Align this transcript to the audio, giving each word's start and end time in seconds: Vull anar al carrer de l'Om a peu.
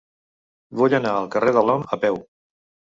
Vull 0.79 0.95
anar 0.99 1.11
al 1.21 1.31
carrer 1.37 1.55
de 1.59 1.67
l'Om 1.69 1.87
a 1.99 2.03
peu. 2.07 2.21